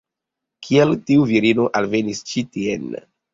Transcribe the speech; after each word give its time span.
Kiel 0.67 0.93
tiu 1.09 1.27
virino 1.33 1.67
alvenis 1.81 2.23
ĉi-tien? 2.33 2.91